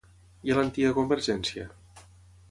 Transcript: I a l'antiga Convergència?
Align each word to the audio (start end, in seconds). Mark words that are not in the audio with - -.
I 0.49 0.53
a 0.53 0.55
l'antiga 0.59 0.93
Convergència? 0.99 1.67